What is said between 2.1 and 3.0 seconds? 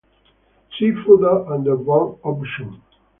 option.